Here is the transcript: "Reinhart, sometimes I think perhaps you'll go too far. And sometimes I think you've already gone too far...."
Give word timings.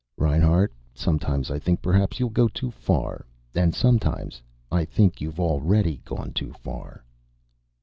"Reinhart, 0.17 0.73
sometimes 0.95 1.51
I 1.51 1.59
think 1.59 1.79
perhaps 1.83 2.19
you'll 2.19 2.31
go 2.31 2.47
too 2.47 2.71
far. 2.71 3.23
And 3.53 3.75
sometimes 3.75 4.41
I 4.71 4.83
think 4.83 5.21
you've 5.21 5.39
already 5.39 6.01
gone 6.05 6.33
too 6.33 6.53
far...." 6.53 7.05